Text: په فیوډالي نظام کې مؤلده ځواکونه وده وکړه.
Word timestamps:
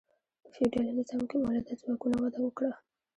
په 0.43 0.47
فیوډالي 0.55 0.91
نظام 0.99 1.21
کې 1.29 1.35
مؤلده 1.43 1.73
ځواکونه 1.81 2.15
وده 2.19 2.39
وکړه. 2.43 2.71